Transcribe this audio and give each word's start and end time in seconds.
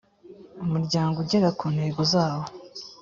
umuryango 0.63 1.15
ugera 1.23 1.49
kuntego 1.59 2.01
zawo 2.11 2.45